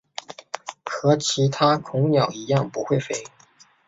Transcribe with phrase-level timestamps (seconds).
[0.83, 3.23] 和其他恐鸟一样不会飞。